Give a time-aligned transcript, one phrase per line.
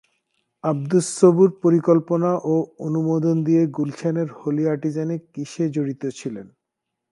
[0.63, 2.55] আবদুস সবুর পরিকল্পনা ও
[2.79, 6.47] অনুমোদন দিয়ে গুলশানের হোলি আর্টিজানে কিসে জড়িত ছিলেন?